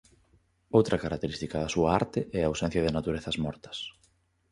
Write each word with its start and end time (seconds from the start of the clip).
Outra 0.77 1.01
característica 1.03 1.57
da 1.59 1.73
súa 1.75 1.89
arte 2.01 2.19
é 2.37 2.39
a 2.43 2.49
ausencia 2.51 2.83
de 2.83 2.91
naturezas 2.97 3.39
mortas. 3.45 3.77